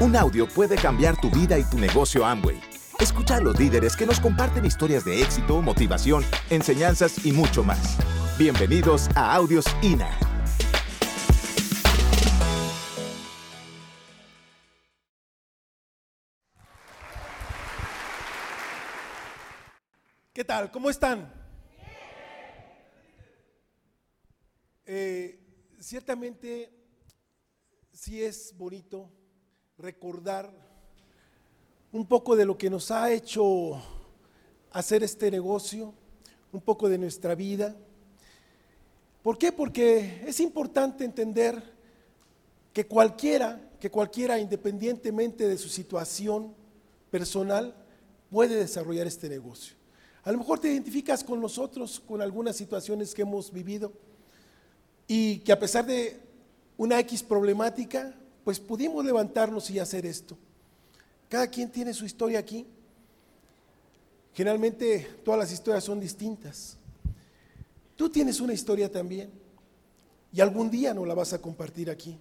[0.00, 2.60] Un audio puede cambiar tu vida y tu negocio Amway.
[3.00, 7.98] Escucha a los líderes que nos comparten historias de éxito, motivación, enseñanzas y mucho más.
[8.38, 10.08] Bienvenidos a Audios INA.
[20.32, 20.70] ¿Qué tal?
[20.70, 21.28] ¿Cómo están?
[24.86, 25.40] Eh,
[25.80, 26.72] ciertamente
[27.92, 29.17] sí es bonito
[29.78, 30.50] recordar
[31.92, 33.80] un poco de lo que nos ha hecho
[34.72, 35.94] hacer este negocio,
[36.52, 37.76] un poco de nuestra vida.
[39.22, 39.52] ¿Por qué?
[39.52, 41.62] Porque es importante entender
[42.72, 46.54] que cualquiera, que cualquiera independientemente de su situación
[47.10, 47.72] personal,
[48.30, 49.76] puede desarrollar este negocio.
[50.24, 53.92] A lo mejor te identificas con nosotros, con algunas situaciones que hemos vivido
[55.06, 56.20] y que a pesar de
[56.76, 58.14] una X problemática,
[58.48, 60.34] pues pudimos levantarnos y hacer esto.
[61.28, 62.64] Cada quien tiene su historia aquí.
[64.32, 66.78] Generalmente todas las historias son distintas.
[67.94, 69.28] Tú tienes una historia también
[70.32, 72.16] y algún día nos la vas a compartir aquí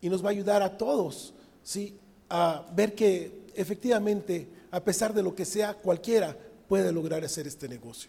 [0.00, 1.96] y nos va a ayudar a todos, ¿sí?
[2.30, 6.36] A ver que efectivamente, a pesar de lo que sea, cualquiera
[6.68, 8.08] puede lograr hacer este negocio.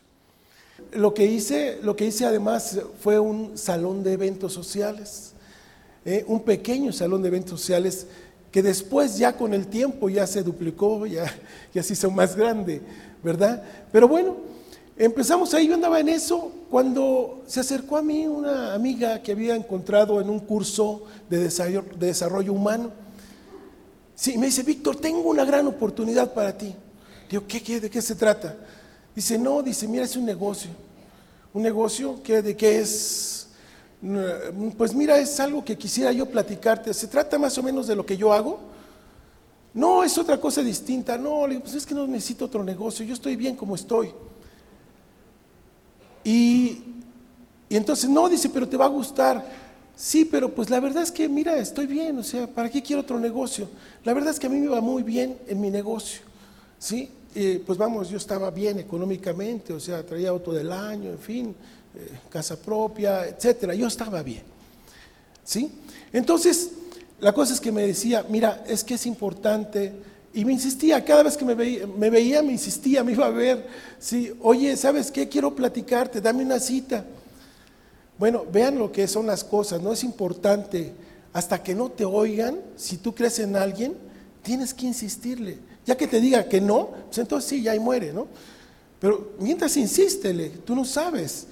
[0.91, 5.33] Lo que hice, lo que hice además fue un salón de eventos sociales,
[6.05, 6.23] ¿eh?
[6.27, 8.07] un pequeño salón de eventos sociales
[8.51, 11.25] que después ya con el tiempo ya se duplicó, ya,
[11.73, 12.81] ya se hizo más grande,
[13.23, 13.63] ¿verdad?
[13.91, 14.37] Pero bueno,
[14.95, 19.55] empezamos ahí, yo andaba en eso cuando se acercó a mí una amiga que había
[19.55, 22.91] encontrado en un curso de desarrollo, de desarrollo humano.
[24.15, 26.75] Sí, me dice, Víctor, tengo una gran oportunidad para ti.
[27.29, 28.55] Digo, ¿qué, ¿de qué se trata?
[29.15, 30.69] Dice, no, dice, mira, es un negocio.
[31.53, 33.42] Un negocio que de qué es,
[34.77, 36.93] pues mira, es algo que quisiera yo platicarte.
[36.93, 38.59] ¿Se trata más o menos de lo que yo hago?
[39.73, 41.17] No, es otra cosa distinta.
[41.17, 44.11] No, le digo, pues es que no necesito otro negocio, yo estoy bien como estoy.
[46.23, 46.83] Y,
[47.69, 49.63] entonces, no, dice, pero te va a gustar.
[49.95, 53.01] Sí, pero pues la verdad es que, mira, estoy bien, o sea, ¿para qué quiero
[53.01, 53.69] otro negocio?
[54.03, 56.21] La verdad es que a mí me va muy bien en mi negocio,
[56.79, 57.09] ¿sí?
[57.65, 61.55] pues vamos, yo estaba bien económicamente, o sea, traía auto del año, en fin,
[61.95, 63.73] eh, casa propia, etcétera.
[63.73, 64.43] Yo estaba bien.
[65.43, 65.71] ¿Sí?
[66.11, 66.71] Entonces,
[67.19, 69.93] la cosa es que me decía, mira, es que es importante,
[70.33, 73.29] y me insistía, cada vez que me veía, me, veía, me insistía, me iba a
[73.29, 73.67] ver,
[73.99, 75.29] sí, oye, ¿sabes qué?
[75.29, 77.05] Quiero platicarte, dame una cita.
[78.17, 80.91] Bueno, vean lo que son las cosas, no es importante,
[81.33, 83.95] hasta que no te oigan, si tú crees en alguien,
[84.41, 85.59] tienes que insistirle.
[85.85, 88.27] Ya que te diga que no, pues entonces sí, ya ahí muere, ¿no?
[88.99, 91.47] Pero mientras insístele, tú no sabes,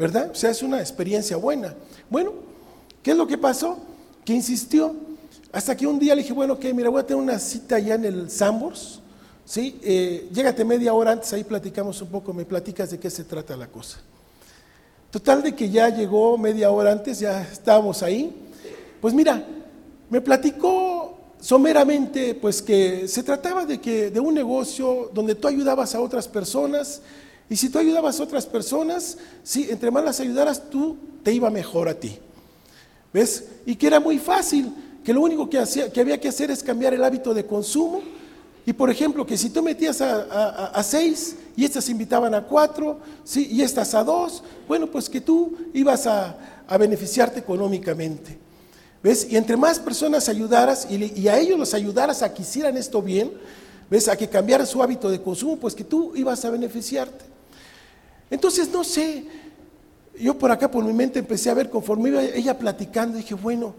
[0.00, 0.30] ¿verdad?
[0.32, 1.74] O sea, es una experiencia buena.
[2.08, 2.32] Bueno,
[3.02, 3.78] ¿qué es lo que pasó?
[4.24, 4.94] Que insistió.
[5.52, 7.96] Hasta que un día le dije, bueno, ok, mira, voy a tener una cita ya
[7.96, 9.00] en el Sambors,
[9.44, 9.78] ¿sí?
[9.82, 13.54] Eh, llégate media hora antes, ahí platicamos un poco, me platicas de qué se trata
[13.58, 13.98] la cosa.
[15.10, 18.34] Total de que ya llegó media hora antes, ya estábamos ahí.
[19.02, 19.44] Pues mira,
[20.08, 25.94] me platicó someramente, pues que se trataba de que de un negocio donde tú ayudabas
[25.94, 27.02] a otras personas
[27.50, 31.50] y si tú ayudabas a otras personas, sí, entre más las ayudaras tú te iba
[31.50, 32.18] mejor a ti.
[33.12, 33.44] ¿Ves?
[33.66, 34.72] Y que era muy fácil,
[35.04, 38.00] que lo único que, hacía, que había que hacer es cambiar el hábito de consumo.
[38.64, 43.48] Y por ejemplo, que si tú metías a, seis y estas invitaban a cuatro, ¿sí?
[43.50, 46.36] y estas a dos, bueno, pues que tú ibas a
[46.78, 48.38] beneficiarte económicamente.
[49.02, 49.26] ¿Ves?
[49.30, 53.32] Y entre más personas ayudaras y, a ellos los ayudaras a que hicieran esto bien,
[53.90, 54.08] ¿ves?
[54.08, 57.29] A que cambiaran su hábito de consumo, pues que tú ibas a beneficiarte.
[58.30, 59.24] Entonces, no sé,
[60.18, 63.74] yo por acá por mi mente empecé a ver conforme iba ella platicando, dije, bueno,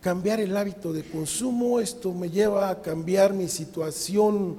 [0.00, 4.58] cambiar el hábito de consumo, esto me lleva a cambiar mi situación,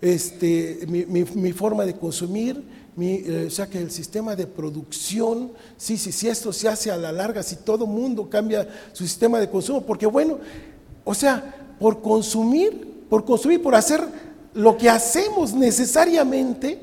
[0.00, 2.62] este, mi forma de consumir,
[2.98, 6.96] eh, o sea que el sistema de producción, sí, sí, sí, esto se hace a
[6.96, 10.38] la larga, si todo mundo cambia su sistema de consumo, porque bueno,
[11.04, 14.02] o sea, por consumir, por consumir, por hacer
[14.54, 16.80] lo que hacemos necesariamente,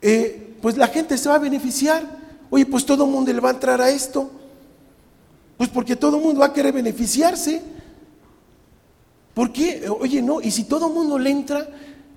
[0.00, 2.04] eh, pues la gente se va a beneficiar.
[2.48, 4.30] Oye, pues todo el mundo le va a entrar a esto.
[5.58, 7.60] Pues porque todo el mundo va a querer beneficiarse.
[9.34, 9.88] ¿Por qué?
[10.00, 11.68] Oye, no, y si todo el mundo le entra,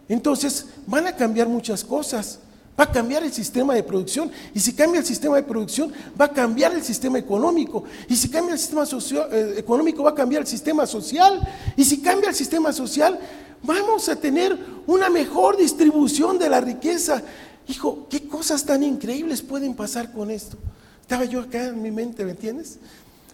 [0.08, 2.40] entonces van a cambiar muchas cosas.
[2.80, 4.30] Va a cambiar el sistema de producción.
[4.54, 7.86] Y si cambia el sistema de producción, va a cambiar el sistema económico.
[8.08, 8.84] Y si cambia el sistema
[9.32, 11.42] eh, económico, va a cambiar el sistema social.
[11.76, 13.18] Y si cambia el sistema social,
[13.64, 14.56] vamos a tener
[14.86, 17.24] una mejor distribución de la riqueza.
[17.68, 20.58] Hijo, ¿qué cosas tan increíbles pueden pasar con esto?
[21.02, 22.78] Estaba yo acá en mi mente, ¿me entiendes?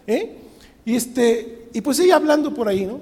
[0.06, 0.38] ¿Eh?
[0.84, 3.00] Y, este, y pues ella hablando por ahí, ¿no?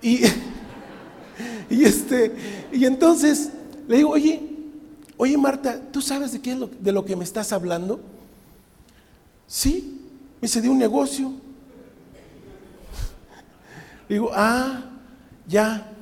[0.00, 0.20] Y,
[1.70, 2.32] y, este,
[2.72, 3.50] y entonces
[3.88, 4.40] le digo, oye,
[5.16, 8.00] oye Marta, ¿tú sabes de qué es lo, de lo que me estás hablando?
[9.46, 10.00] Sí,
[10.40, 11.28] me dice, de un negocio.
[14.08, 14.84] Le digo, ah,
[15.46, 15.92] ya,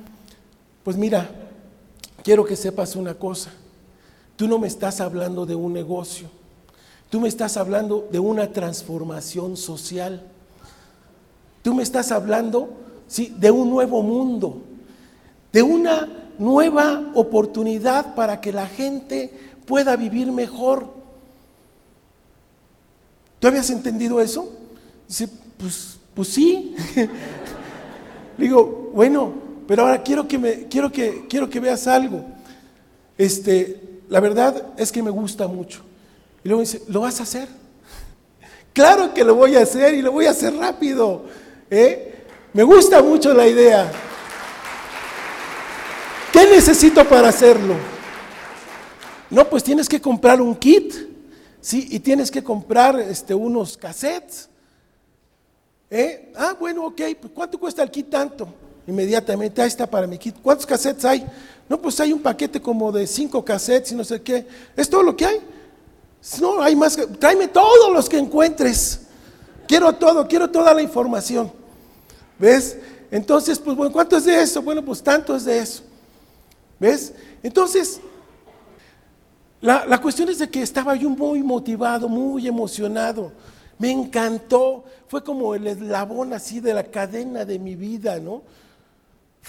[0.83, 1.29] pues mira,
[2.23, 3.51] quiero que sepas una cosa.
[4.39, 6.29] Tú no me estás hablando de un negocio.
[7.09, 10.23] Tú me estás hablando de una transformación social.
[11.61, 12.69] Tú me estás hablando
[13.05, 13.35] ¿sí?
[13.37, 14.61] de un nuevo mundo,
[15.51, 16.07] de una
[16.37, 20.87] nueva oportunidad para que la gente pueda vivir mejor.
[23.39, 24.53] ¿Tú habías entendido eso?
[25.05, 25.27] Dice,
[25.57, 26.77] pues, pues sí.
[28.37, 29.33] Digo, bueno,
[29.67, 32.23] pero ahora quiero que me, quiero que, quiero que veas algo.
[33.17, 35.81] Este, la verdad es que me gusta mucho.
[36.43, 37.47] Y luego dice, ¿lo vas a hacer?
[38.73, 41.25] Claro que lo voy a hacer y lo voy a hacer rápido.
[41.69, 42.23] ¿eh?
[42.53, 43.91] Me gusta mucho la idea.
[46.31, 47.75] ¿Qué necesito para hacerlo?
[49.29, 50.93] No, pues tienes que comprar un kit,
[51.59, 51.87] ¿sí?
[51.91, 54.49] Y tienes que comprar este, unos cassettes.
[55.89, 56.31] ¿eh?
[56.35, 58.47] Ah, bueno, ok, pues ¿cuánto cuesta el kit tanto?
[58.87, 60.35] Inmediatamente, ahí está para mi kit.
[60.41, 61.25] ¿Cuántos cassettes hay?
[61.69, 64.45] No, pues hay un paquete como de cinco cassettes y no sé qué.
[64.75, 65.39] ¿Es todo lo que hay?
[66.41, 66.97] No, hay más.
[67.19, 69.01] Tráeme todos los que encuentres.
[69.67, 71.51] Quiero todo, quiero toda la información.
[72.39, 72.75] ¿Ves?
[73.11, 74.63] Entonces, pues bueno, ¿cuánto es de eso?
[74.63, 75.83] Bueno, pues tanto es de eso.
[76.79, 77.13] ¿Ves?
[77.43, 78.01] Entonces,
[79.61, 83.31] la, cuestión es de que estaba yo muy motivado, muy emocionado.
[83.77, 84.85] Me encantó.
[85.07, 88.41] Fue como el eslabón así de la cadena de mi vida, ¿no?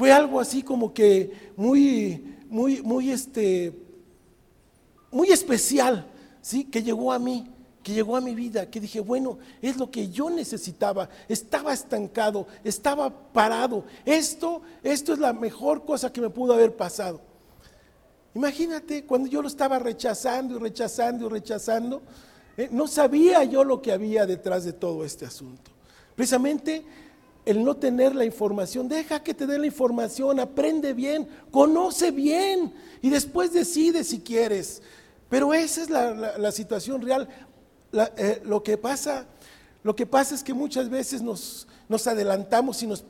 [0.00, 3.70] Fue algo así como que muy, muy, muy, este,
[5.11, 6.06] muy especial,
[6.41, 6.64] ¿sí?
[6.64, 7.47] Que llegó a mí
[7.82, 12.47] que llegó a mi vida, que dije, bueno, es lo que yo necesitaba, estaba estancado,
[12.64, 17.20] estaba parado, esto, esto es la mejor cosa que me pudo haber pasado.
[18.35, 22.00] Imagínate cuando yo lo estaba rechazando y rechazando y rechazando,
[22.56, 25.70] eh, no sabía yo lo que había detrás de todo este asunto.
[26.17, 26.87] Precisamente
[27.45, 32.73] el no tener la información, deja que te dé la información, aprende bien, conoce bien
[33.03, 34.83] y después decide si quieres.
[35.29, 37.29] Pero esa es la situación real.
[37.93, 39.27] Eh, lo, que pasa,
[39.83, 43.05] lo que pasa es que muchas veces nos, nos adelantamos y nos,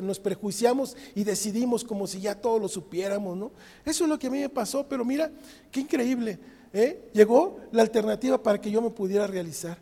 [0.00, 3.52] nos, prejuiciamos y decidimos como si ya todo lo supiéramos, ¿no?
[3.84, 5.30] Eso es lo que a mí me pasó, pero mira,
[5.70, 6.38] qué increíble.
[6.72, 7.10] ¿eh?
[7.12, 9.76] Llegó la alternativa para que yo me pudiera realizar.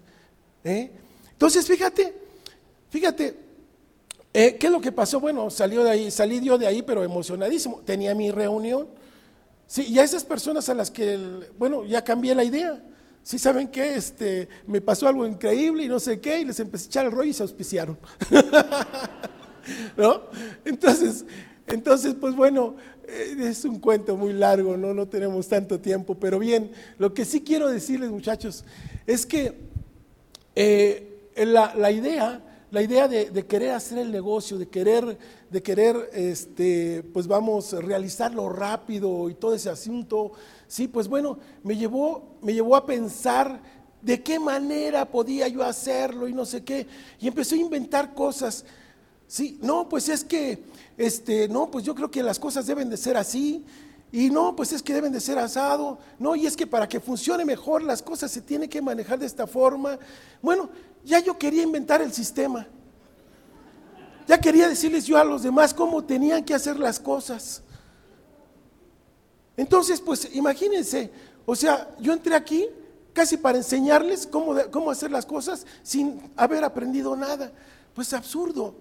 [0.65, 0.91] ¿eh?
[1.31, 2.13] Entonces, fíjate,
[2.91, 3.37] fíjate,
[4.33, 5.21] ¿qué es lo que pasó?
[5.21, 7.83] Bueno, salió de ahí, salí yo de ahí, pero emocionadísimo.
[7.85, 8.89] Tenía mi reunión.
[9.67, 11.19] Sí, y a esas personas a las que,
[11.59, 12.83] bueno, ya cambié la idea.
[13.23, 16.87] Si saben que este, me pasó algo increíble y no sé qué, y les empecé
[16.87, 17.97] a echar el rollo y se auspiciaron.
[19.97, 20.23] ¿No?
[20.65, 21.25] Entonces,
[21.67, 22.77] entonces, pues bueno,
[23.07, 24.93] eh, es un cuento muy largo, ¿no?
[24.93, 28.65] no tenemos tanto tiempo, pero bien, lo que sí quiero decirles, muchachos,
[29.07, 29.55] es que
[30.55, 32.41] eh, la, idea,
[32.73, 35.17] la idea de, querer hacer el negocio, de querer,
[35.49, 40.33] de querer, este, pues vamos, realizarlo rápido y todo ese asunto,
[40.73, 43.61] Sí, pues bueno, me llevó, me llevó a pensar
[44.01, 46.87] de qué manera podía yo hacerlo y no sé qué.
[47.21, 48.65] Y empecé a inventar cosas.
[49.27, 50.63] Sí, no, pues es que,
[50.97, 53.67] este, no, pues yo creo que las cosas deben de ser así.
[54.13, 55.99] Y no, pues es que deben de ser asado.
[56.19, 59.25] No, y es que para que funcione mejor las cosas se tiene que manejar de
[59.25, 59.99] esta forma.
[60.43, 60.69] Bueno,
[61.03, 62.67] ya yo quería inventar el sistema.
[64.29, 67.63] Ya quería decirles yo a los demás cómo tenían que hacer las cosas.
[69.57, 71.11] Entonces, pues imagínense,
[71.47, 72.69] o sea, yo entré aquí
[73.15, 77.51] casi para enseñarles cómo, cómo hacer las cosas sin haber aprendido nada.
[77.95, 78.75] Pues absurdo,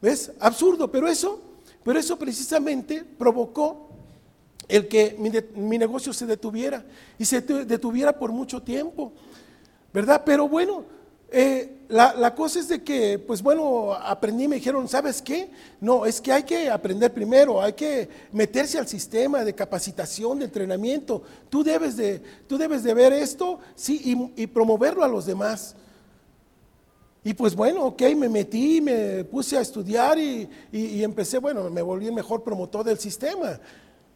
[0.00, 0.32] ¿ves?
[0.40, 1.40] Absurdo, pero eso,
[1.84, 3.87] pero eso precisamente provocó
[4.68, 5.16] el que
[5.54, 6.84] mi, negocio se detuviera
[7.18, 9.12] y se detuviera por mucho tiempo,
[9.92, 10.22] ¿verdad?
[10.24, 10.84] Pero bueno,
[11.30, 15.50] eh, la, cosa es de que, pues bueno, aprendí, me dijeron, ¿sabes qué?
[15.80, 20.44] No, es que hay que aprender primero, hay que meterse al sistema de capacitación, de
[20.44, 21.22] entrenamiento.
[21.48, 25.74] Tú debes de, tú debes de ver esto, sí, y, promoverlo a los demás.
[27.24, 31.82] Y pues bueno, ok, me metí, me puse a estudiar y, y empecé, bueno, me
[31.82, 33.58] volví el mejor promotor del sistema.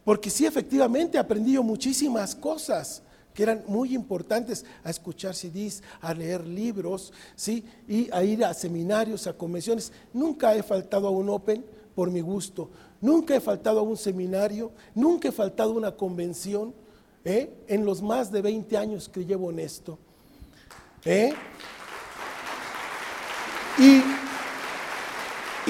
[0.05, 3.03] Porque sí, efectivamente, aprendí muchísimas cosas
[3.35, 7.65] que eran muy importantes a escuchar CDs, a leer libros, ¿sí?
[7.89, 9.93] y a ir a seminarios, a convenciones.
[10.13, 14.73] Nunca he faltado a un Open por mi gusto, nunca he faltado a un seminario,
[14.95, 16.75] nunca he faltado a una convención
[17.25, 17.51] ¿eh?
[17.69, 19.99] en los más de 20 años que llevo en esto.
[21.05, 21.33] ¿eh?
[23.79, 24.03] Y,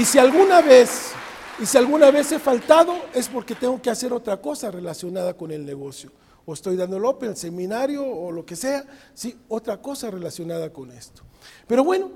[0.00, 1.11] y si alguna vez,
[1.60, 5.50] Y si alguna vez he faltado es porque tengo que hacer otra cosa relacionada con
[5.50, 6.10] el negocio.
[6.44, 10.72] O estoy dando el Open, el seminario o lo que sea, sí, otra cosa relacionada
[10.72, 11.22] con esto.
[11.68, 12.10] Pero bueno,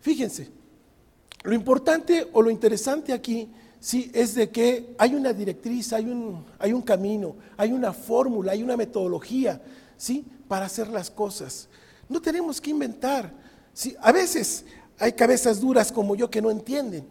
[0.00, 0.50] fíjense,
[1.44, 6.44] lo importante o lo interesante aquí sí es de que hay una directriz, hay un,
[6.58, 9.62] hay un camino, hay una fórmula, hay una metodología,
[9.96, 10.24] ¿sí?
[10.48, 11.68] Para hacer las cosas.
[12.08, 13.32] No tenemos que inventar.
[13.72, 13.94] ¿sí?
[14.00, 14.64] A veces
[14.98, 17.06] hay cabezas duras como yo que no entienden.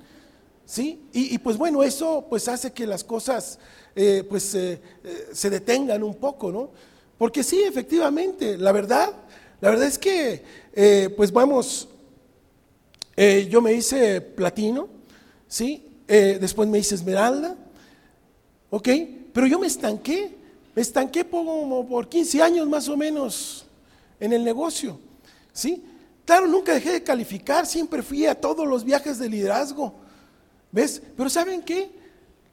[0.68, 1.00] ¿Sí?
[1.14, 3.58] Y, pues bueno, eso pues hace que las cosas
[3.96, 6.70] eh, pues eh, eh, se detengan un poco, ¿no?
[7.18, 9.12] Porque sí, efectivamente, la verdad,
[9.62, 10.44] la verdad es que
[11.16, 11.88] pues vamos,
[13.50, 14.88] yo me hice platino,
[15.48, 15.84] ¿sí?
[16.06, 17.58] después me hice esmeralda,
[18.70, 18.88] ¿ok?
[19.34, 20.38] Pero yo me estanqué,
[20.76, 23.66] me estanqué como por 15 años más o menos
[24.20, 25.00] en el negocio,
[25.52, 25.84] ¿sí?
[26.24, 29.96] Claro, nunca dejé de calificar, siempre fui a todos los viajes de liderazgo,
[30.72, 31.02] ¿ves?
[31.16, 31.92] Pero ¿saben qué?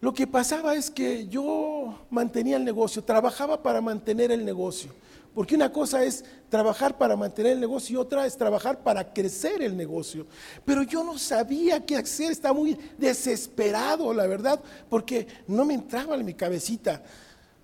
[0.01, 4.93] Lo que pasaba es que yo mantenía el negocio, trabajaba para mantener el negocio.
[5.35, 9.63] Porque una cosa es trabajar para mantener el negocio y otra es trabajar para crecer
[9.63, 10.27] el negocio.
[10.65, 16.15] Pero yo no sabía qué hacer, estaba muy desesperado, la verdad, porque no me entraba
[16.15, 17.03] en mi cabecita.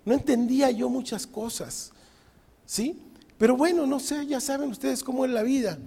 [0.03, 1.91] No entendía yo muchas cosas.
[2.65, 2.99] ¿Sí?
[3.37, 5.77] Pero bueno, no sé, ya saben ustedes cómo es la vida.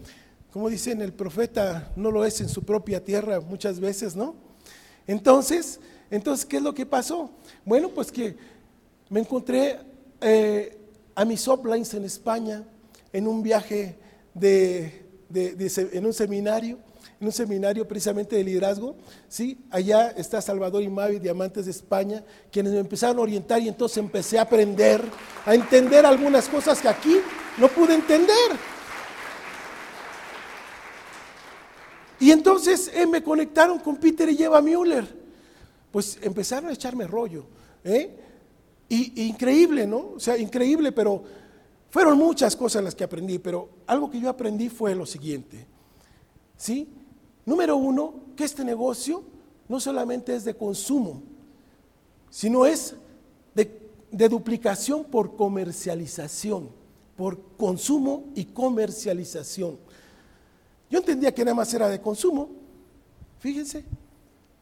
[0.53, 4.37] Como dicen el profeta, no lo es en su propia tierra muchas veces, ¿no?
[5.07, 5.81] Entonces,
[6.11, 7.31] entonces ¿qué es lo que pasó?
[7.65, 8.37] Bueno, pues que
[9.09, 9.81] me encontré
[10.21, 10.79] eh,
[11.15, 12.65] a mis uplines en España
[13.13, 13.97] en un viaje
[14.35, 16.79] de, en un seminario
[17.21, 18.97] en un seminario precisamente de liderazgo,
[19.29, 19.59] ¿sí?
[19.71, 23.99] Allá está Salvador y Mavi, Diamantes de España, quienes me empezaron a orientar y entonces
[23.99, 25.01] empecé a aprender,
[25.47, 27.17] a entender algunas cosas que aquí
[27.57, 28.74] no pude entender.
[32.21, 35.07] Y entonces eh, me conectaron con Peter y Eva Müller.
[35.91, 37.45] Pues empezaron a echarme rollo.
[37.83, 38.17] ¿eh?
[38.89, 40.13] Y, increíble, ¿no?
[40.17, 41.23] O sea, increíble, pero
[41.91, 45.67] fueron muchas cosas las que aprendí, pero algo que yo aprendí fue lo siguiente.
[46.57, 46.89] ¿Sí?
[47.47, 49.23] Número uno, que este negocio
[49.69, 51.23] no solamente es de consumo,
[52.31, 52.97] sino es
[53.55, 56.69] de, duplicación por comercialización,
[57.17, 59.79] por consumo y comercialización.
[60.91, 62.51] Yo entendía que nada más era de consumo,
[63.39, 63.85] fíjense,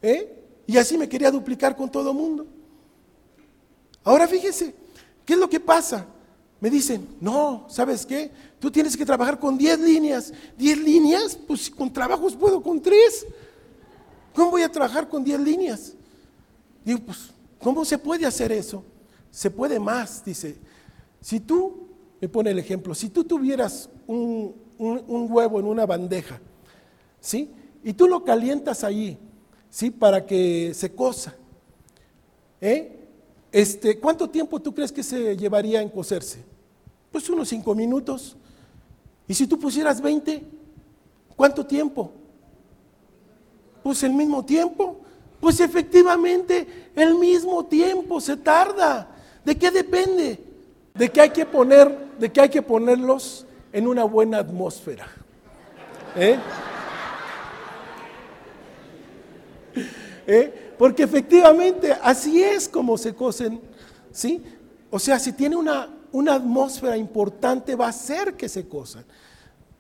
[0.00, 0.43] ¿eh?
[0.67, 2.47] y así me quería duplicar con todo el mundo.
[4.05, 4.75] Ahora fíjense,
[5.25, 6.07] ¿qué es lo que pasa?
[6.61, 8.31] Me dicen, no, ¿sabes qué?
[8.61, 10.33] Tú tienes que trabajar con 10 líneas.
[10.59, 11.37] ¿10 líneas?
[11.47, 13.26] Pues con trabajos puedo con 3.
[14.33, 15.95] ¿Cómo voy a trabajar con 10 líneas?
[16.85, 18.85] Digo, pues, ¿cómo se puede hacer eso?
[19.31, 20.57] Se puede más, dice.
[21.21, 21.88] Si tú,
[22.21, 26.40] me pone el ejemplo, si tú tuvieras un, huevo en una bandeja,
[27.20, 27.50] ¿sí?
[27.84, 29.18] Y tú lo calientas ahí,
[29.70, 29.90] ¿sí?
[29.90, 31.34] Para que se cosa.
[32.60, 32.98] ¿Eh?
[33.50, 36.44] Este, ¿Cuánto tiempo tú crees que se llevaría en cocerse?
[37.10, 38.36] Pues unos cinco minutos.
[39.28, 40.42] Y si tú pusieras 20,
[41.36, 42.12] ¿cuánto tiempo?
[43.82, 44.98] Pues el mismo tiempo.
[45.40, 49.08] Pues efectivamente, el mismo tiempo se tarda.
[49.44, 50.38] ¿De qué depende?
[50.94, 55.07] De que hay que poner, de que hay que ponerlos en una buena atmósfera.
[56.17, 56.38] ¿Eh?
[60.26, 60.75] ¿Eh?
[60.79, 63.61] Porque efectivamente así es como se cocen,
[64.11, 64.43] ¿sí?
[64.91, 69.05] O sea, si tiene una una atmósfera importante va a hacer que se cosan.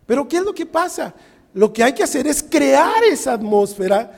[0.06, 1.14] Pero ¿qué es lo que pasa?
[1.54, 4.10] Lo que hay que hacer es crear esa atmósfera,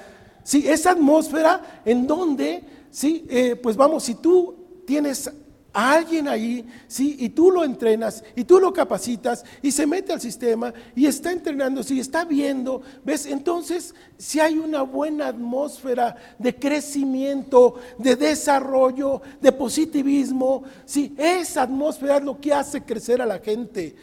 [0.45, 0.65] ¿sí?
[0.67, 3.27] esa atmósfera en donde, ¿sí?
[3.29, 5.31] Eh, pues vamos, si tú tienes
[5.75, 7.17] a alguien ahí, ¿sí?
[7.19, 11.33] Y tú lo entrenas y tú lo capacitas y se mete al sistema y está
[11.33, 13.27] entrenando, y está viendo, ¿ves?
[13.27, 21.13] Entonces, si hay una buena atmósfera de crecimiento, de desarrollo, de positivismo, ¿sí?
[21.19, 23.97] Esa atmósfera es lo que hace crecer a la gente.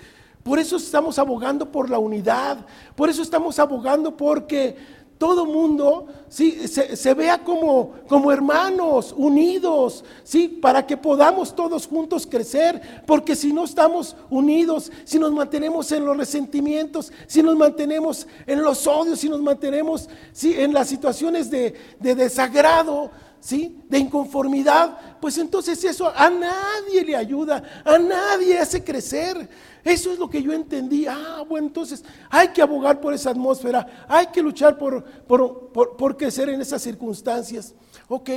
[0.43, 4.75] Por eso estamos abogando por la unidad, por eso estamos abogando porque
[5.21, 6.67] todo mundo ¿sí?
[6.67, 10.47] se, vea como, como hermanos, unidos, ¿sí?
[10.47, 16.05] para que podamos todos juntos crecer, porque si no estamos unidos, si nos mantenemos en
[16.05, 20.55] los resentimientos, si nos mantenemos en los odios, si nos mantenemos ¿sí?
[20.57, 23.77] en las situaciones de, de desagrado, ¿sí?
[23.89, 29.47] de inconformidad, pues entonces eso a nadie le ayuda, a nadie hace crecer.
[29.83, 31.05] Eso es lo que yo entendí.
[31.07, 36.49] Ah, bueno, entonces hay que abogar por esa atmósfera, hay que luchar por, por, crecer
[36.49, 37.73] en esas circunstancias.
[38.07, 38.29] Ok.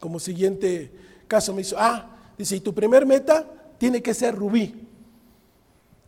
[0.00, 0.92] Como siguiente
[1.28, 3.46] caso me hizo, ah, dice, y tu primer meta
[3.78, 4.74] tiene que ser rubí.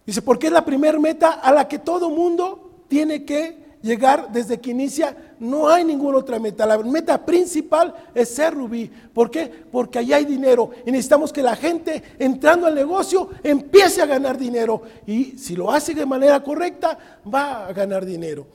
[0.04, 4.58] Dice, porque es la primer meta a la que todo mundo tiene que llegar desde
[4.58, 6.64] que inicia, no hay ninguna otra meta.
[6.64, 8.90] La meta principal es ser rubí.
[9.12, 9.46] ¿Por qué?
[9.70, 14.38] Porque allá hay dinero y necesitamos que la gente entrando al negocio empiece a ganar
[14.38, 14.80] dinero.
[15.06, 16.98] Y si lo hace de manera correcta,
[17.32, 18.46] va a ganar dinero.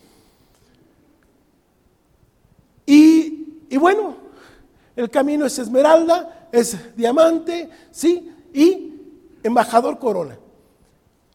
[2.87, 4.15] Y, y bueno,
[4.95, 8.31] el camino es esmeralda, es diamante, ¿sí?
[8.51, 8.95] Y
[9.43, 10.39] embajador corona.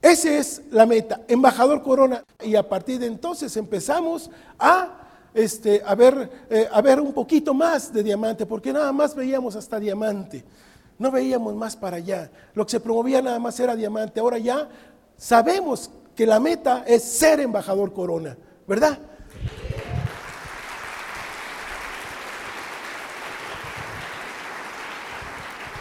[0.04, 2.22] Esa es la meta, embajador corona.
[2.42, 4.98] Y a partir de entonces empezamos a,
[5.32, 9.56] este, a, ver, eh, a ver un poquito más de diamante, porque nada más veíamos
[9.56, 10.44] hasta diamante,
[10.98, 12.30] no veíamos más para allá.
[12.52, 14.20] Lo que se promovía nada más era diamante.
[14.20, 14.68] Ahora ya
[15.16, 18.36] sabemos que la meta es ser embajador corona,
[18.68, 18.98] ¿verdad?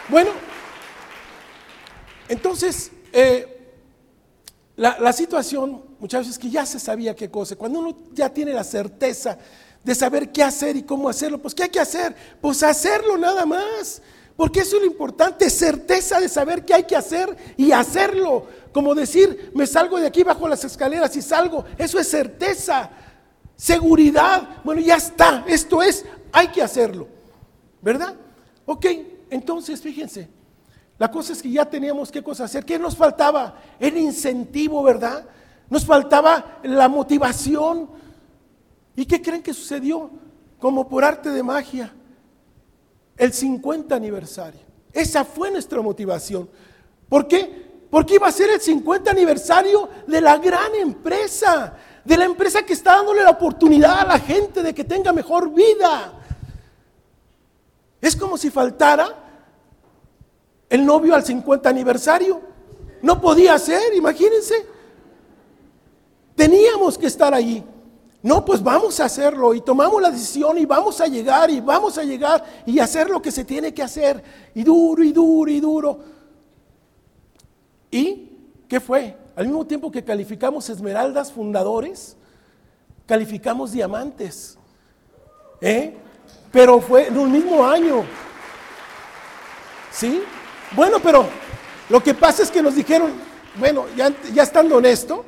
[0.07, 0.31] Bueno,
[2.29, 3.53] entonces, eh,
[4.75, 7.55] la, situación, muchachos, es que ya se sabía qué cosa.
[7.55, 9.37] Cuando uno ya tiene la certeza
[9.83, 12.15] de saber qué hacer y cómo hacerlo, pues ¿qué hay que hacer?
[12.41, 14.01] Pues hacerlo nada más.
[14.35, 18.47] Porque eso es lo importante, certeza de saber qué hay que hacer y hacerlo.
[18.71, 21.65] Como decir, me salgo de aquí bajo las escaleras y salgo.
[21.77, 22.89] Eso es certeza,
[23.55, 24.61] seguridad.
[24.63, 27.07] Bueno, ya está, esto es, hay que hacerlo.
[27.79, 28.15] ¿Verdad?
[28.65, 28.87] Ok,
[29.29, 30.27] entonces fíjense,
[30.97, 32.65] la cosa es que ya teníamos qué cosa hacer.
[32.65, 33.55] ¿Qué nos faltaba?
[33.79, 35.25] El incentivo, ¿verdad?
[35.69, 37.89] Nos faltaba la motivación.
[38.95, 40.09] ¿Y qué creen que sucedió?
[40.59, 41.93] Como por arte de magia.
[43.17, 44.61] El 50 aniversario.
[44.91, 46.47] Esa fue nuestra motivación.
[47.09, 47.63] ¿Por qué?
[47.89, 51.75] Porque iba a ser el 50 aniversario de la gran empresa.
[52.05, 55.51] De la empresa que está dándole la oportunidad a la gente de que tenga mejor
[55.51, 56.13] vida.
[57.99, 59.22] Es como si faltara
[60.73, 62.41] el novio al 50 aniversario.
[63.03, 64.65] No podía ser, imagínense.
[66.35, 67.63] Teníamos que estar allí.
[68.23, 71.99] No, pues vamos a hacerlo y tomamos la decisión y vamos a llegar y vamos
[71.99, 74.23] a llegar y hacer lo que se tiene que hacer.
[74.55, 75.99] Y duro y duro y duro.
[77.91, 78.31] ¿Y
[78.67, 79.15] qué fue?
[79.35, 82.17] Al mismo tiempo que calificamos esmeraldas fundadores,
[83.05, 84.57] calificamos diamantes.
[85.61, 85.95] ¿Eh?
[86.51, 88.03] Pero fue en un mismo año.
[89.91, 90.23] ¿Sí?
[90.75, 91.27] Bueno, pero
[91.89, 93.11] lo que pasa es que nos dijeron,
[93.59, 95.23] bueno, ya, estando honesto,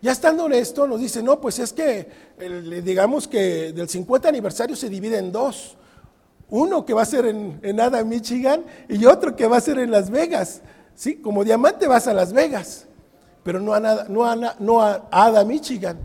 [0.00, 2.08] ya estando honesto, nos dice, no, pues es que
[2.84, 5.76] digamos que del 50 aniversario se divide en dos.
[6.48, 9.78] Uno que va a ser en, en Ada, Michigan, y otro que va a ser
[9.80, 10.60] en Las Vegas.
[10.94, 11.16] ¿Sí?
[11.16, 12.86] Como diamante vas a Las Vegas,
[13.42, 15.98] pero no a, no a, no a Ada, Michigan.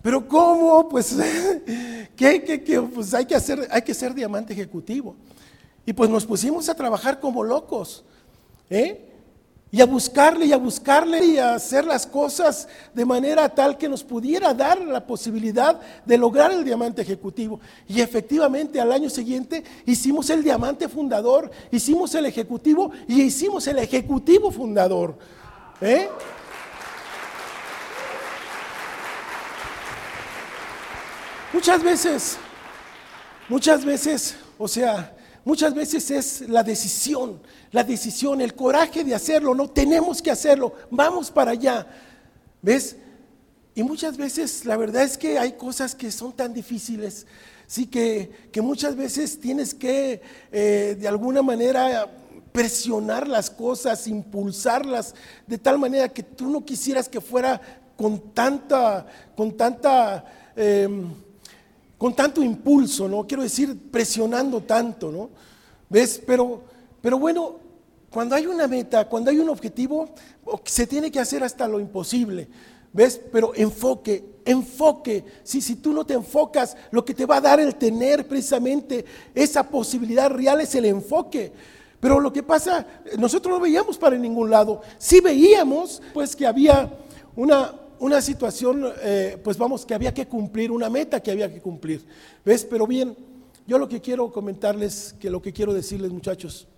[0.00, 0.88] Pero ¿cómo?
[0.88, 1.14] Pues,
[2.16, 2.80] ¿qué, qué, qué?
[2.80, 5.16] pues hay, que hacer, hay que ser diamante ejecutivo.
[5.86, 8.04] Y pues nos pusimos a trabajar como locos.
[8.68, 9.02] ¿eh?
[9.70, 13.88] Y a buscarle y a buscarle y a hacer las cosas de manera tal que
[13.88, 17.60] nos pudiera dar la posibilidad de lograr el diamante ejecutivo.
[17.88, 23.78] Y efectivamente al año siguiente hicimos el diamante fundador, hicimos el ejecutivo y hicimos el
[23.78, 25.16] ejecutivo fundador.
[25.80, 26.08] ¿eh?
[31.52, 32.38] Muchas veces,
[33.48, 35.15] muchas veces, o sea,
[35.46, 39.54] Muchas veces es la decisión, la decisión, el coraje de hacerlo.
[39.54, 41.86] No tenemos que hacerlo, vamos para allá.
[42.60, 42.96] ¿Ves?
[43.72, 47.28] Y muchas veces la verdad es que hay cosas que son tan difíciles,
[47.68, 52.10] sí que, que muchas veces tienes que eh, de alguna manera
[52.50, 55.14] presionar las cosas, impulsarlas
[55.46, 57.60] de tal manera que tú no quisieras que fuera
[57.96, 59.06] con tanta,
[59.36, 60.24] con tanta
[60.56, 61.08] em,
[61.98, 63.26] con tanto impulso, ¿no?
[63.26, 65.30] Quiero decir, presionando tanto, ¿no?
[65.88, 66.20] ¿Ves?
[66.26, 66.62] Pero,
[67.00, 67.56] pero bueno,
[68.10, 70.08] cuando hay una meta, cuando hay un objetivo,
[70.64, 72.48] se tiene que hacer hasta lo imposible.
[72.92, 73.20] ¿Ves?
[73.30, 75.24] Pero enfoque, enfoque.
[75.42, 79.04] Si, si tú no te enfocas, lo que te va a dar el tener precisamente
[79.34, 81.52] esa posibilidad real es el enfoque.
[82.00, 82.86] Pero lo que pasa,
[83.18, 84.80] nosotros no veíamos para ningún lado.
[84.98, 86.90] Sí veíamos, pues, que había
[87.34, 91.60] una, una situación, eh, pues vamos, que había que cumplir, una meta que había que
[91.60, 92.04] cumplir.
[92.44, 92.64] ¿Ves?
[92.64, 93.16] Pero bien,
[93.66, 96.68] yo lo que quiero comentarles, que lo que quiero decirles muchachos,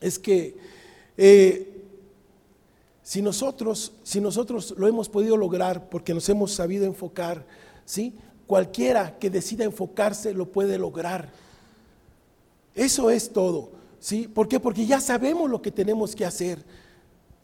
[0.00, 0.56] es que
[1.16, 1.82] eh,
[3.02, 7.46] si nosotros, si nosotros lo hemos podido lograr porque nos hemos sabido enfocar,
[7.84, 8.14] ¿sí?
[8.46, 11.32] Cualquiera que decida enfocarse lo puede lograr.
[12.74, 13.70] Eso es todo,
[14.00, 14.26] ¿sí?
[14.26, 14.58] ¿Por qué?
[14.58, 16.64] Porque ya sabemos lo que tenemos que hacer.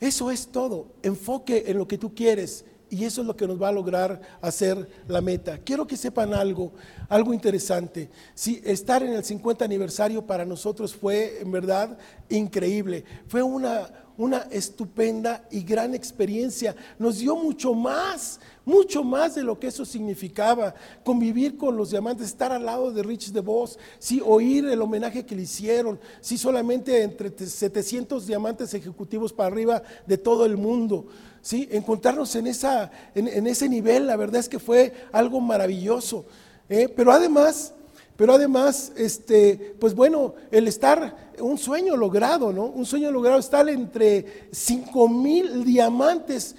[0.01, 0.87] Eso es todo.
[1.03, 4.21] Enfoque en lo que tú quieres y eso es lo que nos va a lograr
[4.41, 5.59] hacer la meta.
[5.59, 6.73] Quiero que sepan algo,
[7.09, 8.11] algo interesante.
[8.35, 11.97] Sí, estar en el 50 aniversario para nosotros fue en verdad
[12.29, 13.05] increíble.
[13.29, 16.75] Fue una, una estupenda y gran experiencia.
[16.99, 20.75] Nos dio mucho más, mucho más de lo que eso significaba.
[21.05, 25.35] Convivir con los diamantes, estar al lado de Rich DeVos, sí, oír el homenaje que
[25.35, 31.07] le hicieron, sí, solamente entre 700 diamantes ejecutivos para arriba de todo el mundo.
[31.43, 31.69] ¿sí?
[31.71, 36.25] Encontrarnos en, esa, en, ese nivel, la verdad es que fue algo maravilloso.
[36.69, 36.89] ¿eh?
[36.95, 37.75] Pero además,
[38.17, 42.67] pero además, este, pues bueno, el estar, un sueño logrado, ¿no?
[42.67, 46.55] Un sueño logrado, estar entre 5 mil diamantes,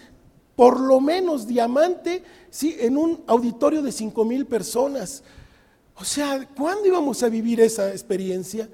[0.62, 2.22] por lo menos diamante,
[2.52, 2.78] ¿sí?
[2.80, 5.24] En un auditorio de 5 mil personas.
[5.96, 8.70] O sea, ¿cuándo íbamos a vivir esa experiencia?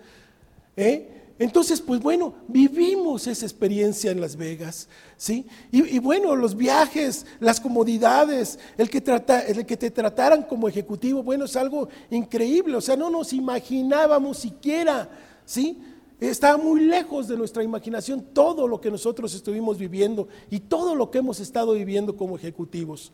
[0.76, 1.32] ¿Eh?
[1.40, 5.46] Entonces, pues bueno, vivimos esa experiencia en Las Vegas, ¿sí?
[5.72, 11.24] Y, bueno, los viajes, las comodidades, el que, trata, el que te trataran como ejecutivo,
[11.24, 15.10] bueno, es algo increíble, o sea, no nos imaginábamos siquiera,
[15.46, 15.82] ¿sí?
[16.20, 21.12] Estaba muy lejos de nuestra imaginación todo lo que nosotros estuvimos viviendo y todo lo
[21.12, 23.12] que hemos estado viviendo como ejecutivos.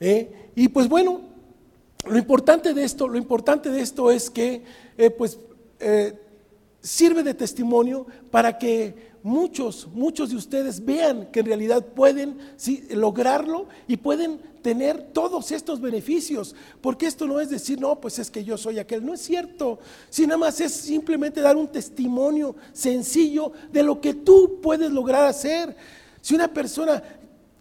[0.00, 0.50] ¿eh?
[0.54, 1.20] Y pues bueno,
[2.08, 4.62] lo importante de esto, lo importante de esto es que,
[4.96, 5.38] eh, pues,
[5.80, 6.18] eh,
[6.80, 12.38] sirve de testimonio para que muchos, muchos de ustedes vean que en realidad pueden
[12.90, 16.54] lograrlo y pueden tener todos estos beneficios.
[16.80, 19.04] Porque esto no es decir, no, pues es que yo soy aquel.
[19.04, 19.80] No es cierto.
[20.10, 25.24] Si nada más es simplemente dar un testimonio sencillo de lo que tú puedes lograr
[25.24, 25.76] hacer.
[26.20, 27.02] Si una persona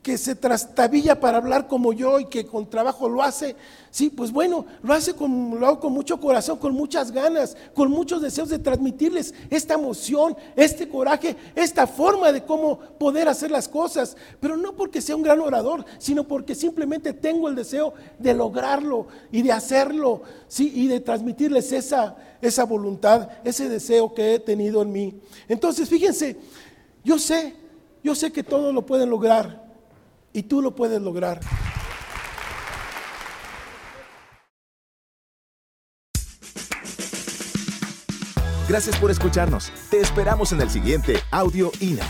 [0.06, 3.56] que se trastabilla para hablar como yo y que con trabajo lo hace,
[3.90, 8.22] sí, pues bueno, lo hace con, lo con mucho corazón, con muchas ganas, con muchos
[8.22, 14.16] deseos de transmitirles esta emoción, este coraje, esta forma de cómo poder hacer las cosas,
[14.40, 19.08] pero no porque sea un gran orador, sino porque simplemente tengo el deseo de lograrlo
[19.32, 24.84] y de hacerlo, sí, y de transmitirles esa, esa voluntad, ese deseo que he tenido
[24.84, 25.20] en mí.
[25.48, 26.38] Entonces, fíjense,
[27.04, 27.56] yo sé,
[28.04, 29.65] yo sé que todo lo pueden lograr
[30.36, 31.40] y tú lo puedes lograr.
[38.68, 39.72] Gracias por escucharnos.
[39.90, 42.06] Te esperamos en el siguiente Audio INA.